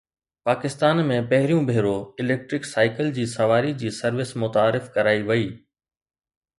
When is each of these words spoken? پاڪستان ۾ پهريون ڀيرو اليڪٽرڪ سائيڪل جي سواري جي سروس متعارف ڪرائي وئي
پاڪستان 0.49 1.01
۾ 1.09 1.17
پهريون 1.33 1.67
ڀيرو 1.67 1.93
اليڪٽرڪ 2.23 2.67
سائيڪل 2.71 3.13
جي 3.21 3.29
سواري 3.37 3.77
جي 3.85 3.95
سروس 4.01 4.35
متعارف 4.45 4.93
ڪرائي 5.01 5.27
وئي 5.33 5.49